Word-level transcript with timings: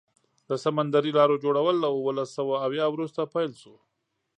د 0.49 0.51
سمندري 0.63 1.11
لارو 1.17 1.41
جوړول 1.43 1.75
له 1.83 1.87
اوولس 1.95 2.29
سوه 2.37 2.55
اویا 2.65 2.85
وروسته 2.89 3.21
پیل 3.33 3.51
شو. 3.61 3.75